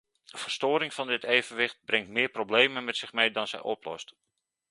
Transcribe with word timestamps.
Verstoring 0.33 0.93
van 0.93 1.07
dit 1.07 1.23
evenwicht 1.23 1.79
brengt 1.85 2.09
meer 2.09 2.29
problemen 2.29 2.83
met 2.83 2.97
zich 2.97 3.13
mee 3.13 3.31
dat 3.31 3.49
zij 3.49 3.59
oplost. 3.59 4.15